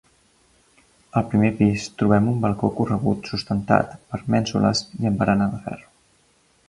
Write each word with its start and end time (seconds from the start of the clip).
Al 1.19 1.25
primer 1.33 1.51
pis 1.59 1.83
trobem 2.01 2.31
un 2.31 2.39
balcó 2.45 2.71
corregut 2.79 3.29
sustentat 3.35 3.93
per 4.15 4.21
mènsules 4.37 4.83
i 5.03 5.11
amb 5.11 5.21
barana 5.25 5.51
de 5.53 5.61
ferro. 5.69 5.93